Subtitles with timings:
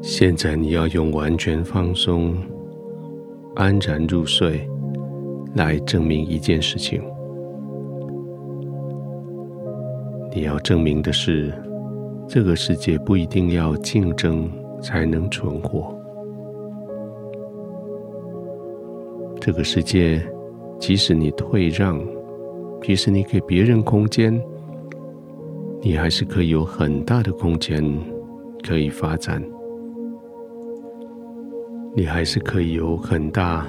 [0.00, 2.36] 现在你要用完全放松、
[3.56, 4.66] 安然入睡
[5.54, 7.02] 来证明一件事情。
[10.32, 11.52] 你要证明的是，
[12.28, 14.48] 这个世界不一定要竞争
[14.80, 15.94] 才能存活。
[19.40, 20.22] 这个世界，
[20.78, 22.00] 即使你退让，
[22.82, 24.40] 即使你给别人空间，
[25.82, 27.82] 你还是可以有很大的空间
[28.62, 29.42] 可以发展。
[31.94, 33.66] 你还是可以有很大、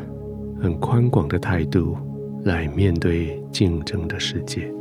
[0.62, 1.98] 很宽广的态度
[2.44, 4.72] 来面对竞争的世界。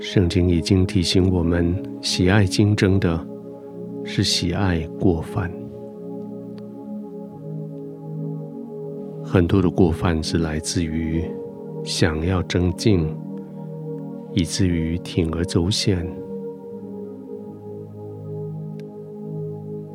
[0.00, 3.24] 圣经已经提醒我们，喜爱竞争的
[4.04, 5.48] 是喜爱过犯。
[9.24, 11.24] 很多的过犯是来自于
[11.84, 13.16] 想要争竞，
[14.34, 16.04] 以至于铤而走险。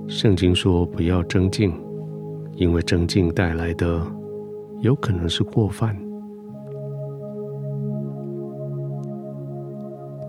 [0.08, 1.74] 圣经说不要争竞，
[2.56, 4.02] 因为争竞带来的
[4.80, 5.96] 有可能是过犯。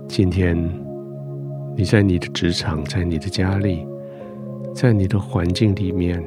[0.08, 0.58] 今天
[1.76, 3.86] 你在你的职场，在你的家里，
[4.74, 6.22] 在你的环境里面。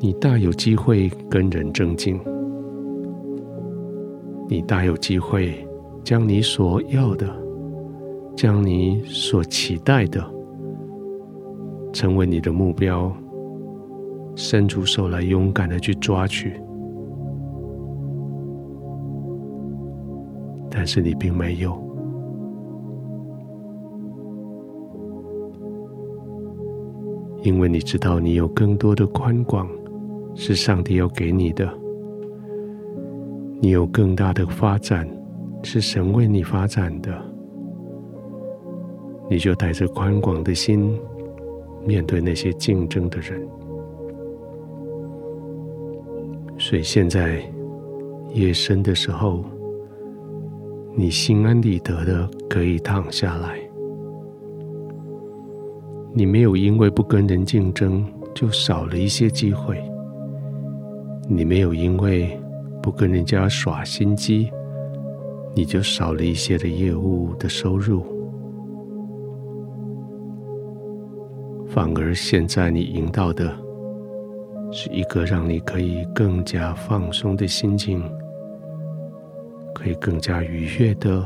[0.00, 2.20] 你大有机会跟人争竞，
[4.48, 5.66] 你大有机会
[6.04, 7.26] 将你所要的，
[8.36, 10.22] 将你所期待的，
[11.96, 13.10] 成为你的目标，
[14.34, 16.52] 伸出手来勇敢的去抓取，
[20.70, 21.72] 但是你并没有，
[27.42, 29.66] 因为你知道你有更多的宽广。
[30.38, 31.66] 是上帝要给你的，
[33.58, 35.08] 你有更大的发展，
[35.62, 37.10] 是神为你发展的，
[39.30, 40.94] 你就带着宽广的心
[41.86, 43.40] 面对那些竞争的人。
[46.58, 47.42] 所以现在
[48.32, 49.44] 夜深的时候，
[50.94, 53.58] 你心安理得的可以躺下来，
[56.12, 58.04] 你没有因为不跟人竞争
[58.34, 59.78] 就少了一些机会。
[61.28, 62.40] 你没有因为
[62.82, 64.48] 不跟人家耍心机，
[65.54, 68.02] 你就少了一些的业务的收入，
[71.76, 73.54] 反而现在你赢到的
[74.72, 78.02] 是一个让你可以更加放松的心情，
[79.74, 81.22] 可以更加愉悦的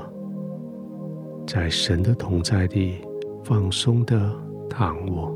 [1.46, 2.96] 在神的同在里
[3.44, 4.20] 放松的
[4.68, 5.32] 躺卧。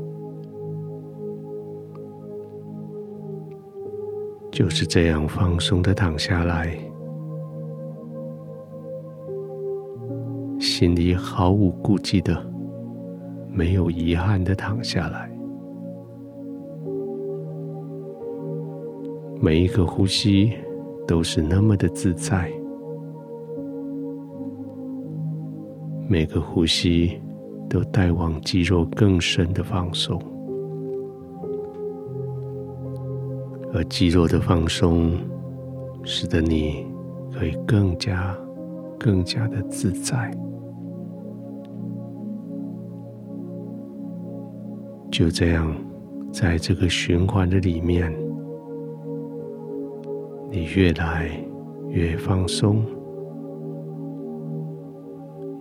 [4.51, 6.77] 就是这样放松的躺下来，
[10.59, 12.35] 心里毫无顾忌的、
[13.55, 15.31] 没有遗憾的躺下来。
[19.41, 20.51] 每一个呼吸
[21.07, 22.51] 都是那么的自在，
[26.09, 27.17] 每个呼吸
[27.69, 30.21] 都带往肌肉更深的放松。
[33.73, 35.13] 而肌肉的放松，
[36.03, 36.85] 使得你
[37.33, 38.35] 可以更加、
[38.99, 40.29] 更加的自在。
[45.17, 45.73] 就这样，
[46.29, 48.13] 在这个循环的里面，
[50.51, 51.31] 你越来
[51.87, 52.83] 越放松，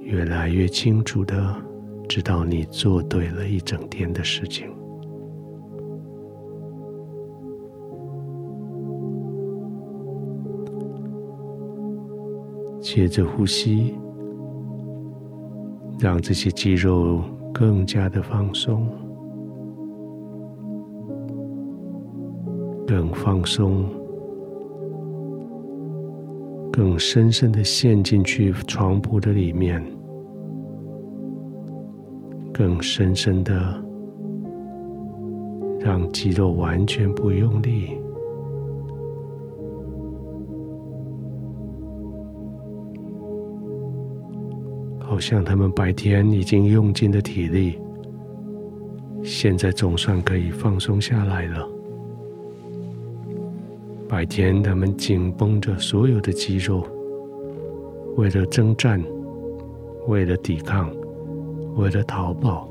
[0.00, 1.54] 越来越清楚的
[2.08, 4.68] 知道你做对了一整天的事情。
[12.80, 13.94] 接着呼吸，
[16.00, 18.88] 让这些肌肉更加的放松，
[22.94, 23.84] 更放松，
[26.72, 29.84] 更深深的陷进去床铺的里面，
[32.52, 33.84] 更深深的
[35.80, 37.98] 让肌肉完全不用力。
[45.00, 47.76] 好像他们白天已经用尽了体力，
[49.24, 51.73] 现在总算可以放松下来了。
[54.14, 56.86] 白天他们紧绷着所有的肌肉，
[58.14, 59.02] 为了征战，
[60.06, 60.88] 为了抵抗，
[61.74, 62.68] 为了逃跑，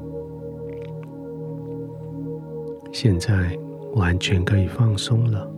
[2.94, 3.60] 现在
[3.96, 5.52] 完全可以放松了。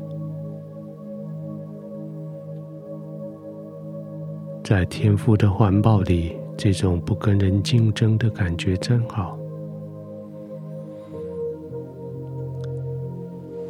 [4.63, 6.35] 在天父的怀抱里。
[6.57, 9.37] 这种不跟人竞争的感觉真好。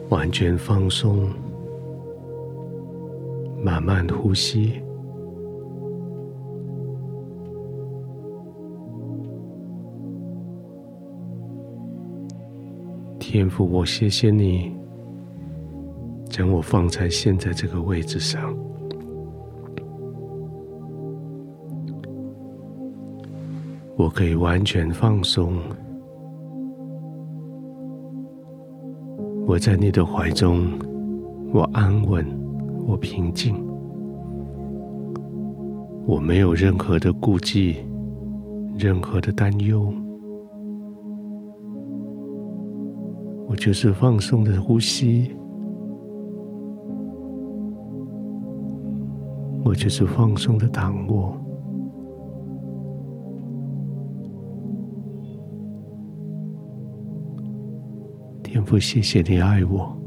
[0.09, 1.27] 完全放松，
[3.75, 4.81] 慢慢呼吸。
[13.19, 14.73] 天父，我谢谢你，
[16.29, 18.55] 将我放在现在这个位置上，
[23.97, 25.57] 我可以完全放松。
[29.45, 30.65] 我在你的怀中，
[31.53, 32.25] 我安稳，
[32.87, 33.55] 我平静，
[36.05, 37.77] 我没有任何的顾忌，
[38.77, 39.91] 任何的担忧，
[43.47, 45.31] 我就是放松的呼吸，
[49.63, 51.35] 我就是放松的躺卧。
[58.43, 60.04] 天父，谢谢你爱我。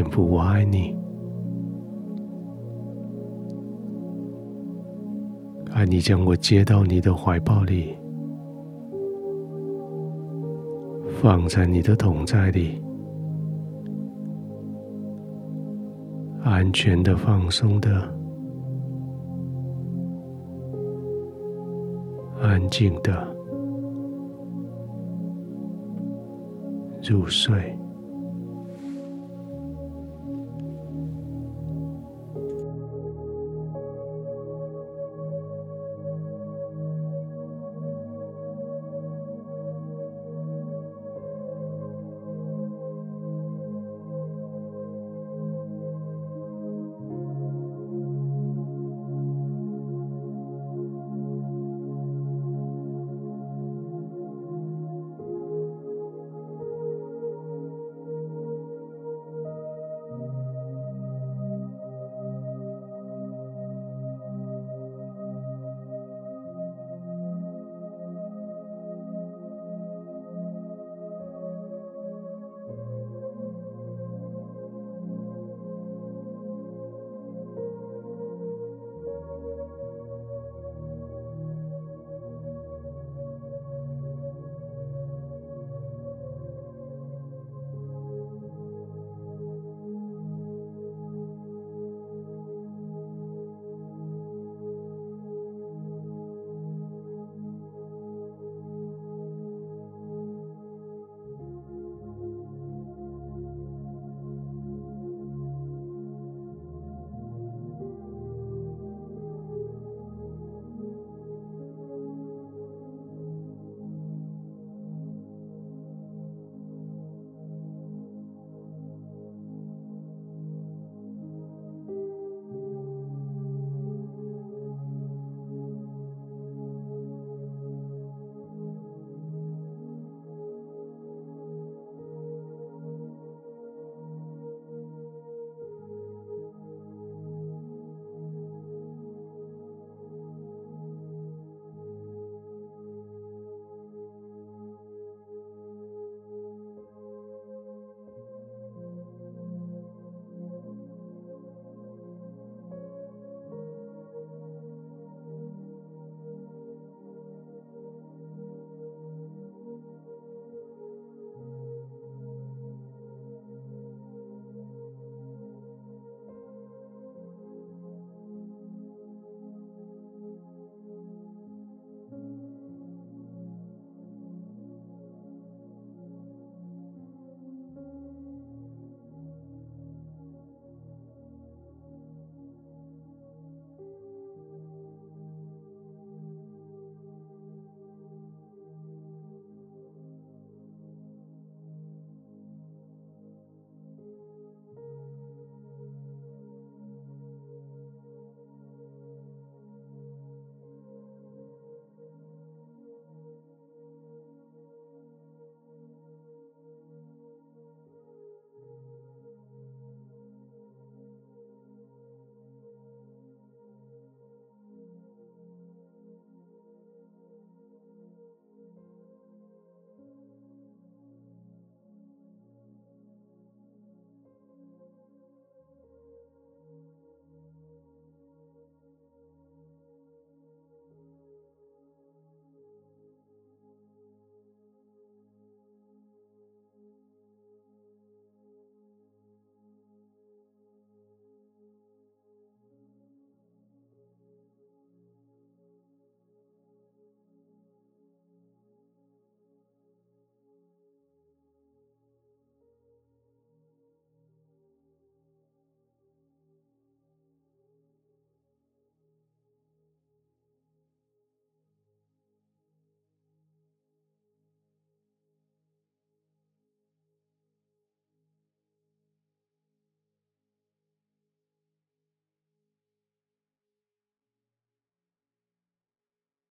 [0.00, 0.96] 天父，我爱你，
[5.72, 7.98] 爱你将我接到你的怀抱里，
[11.20, 12.80] 放在你的同在里，
[16.44, 17.90] 安全的、放松的、
[22.40, 23.36] 安静的。
[27.02, 27.76] 入睡。